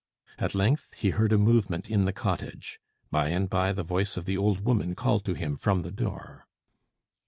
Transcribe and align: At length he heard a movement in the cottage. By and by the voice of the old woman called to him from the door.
At 0.39 0.55
length 0.55 0.93
he 0.95 1.11
heard 1.11 1.31
a 1.31 1.37
movement 1.37 1.87
in 1.87 2.05
the 2.05 2.11
cottage. 2.11 2.79
By 3.11 3.27
and 3.27 3.47
by 3.47 3.71
the 3.71 3.83
voice 3.83 4.17
of 4.17 4.25
the 4.25 4.35
old 4.35 4.61
woman 4.65 4.95
called 4.95 5.23
to 5.25 5.35
him 5.35 5.57
from 5.57 5.83
the 5.83 5.91
door. 5.91 6.47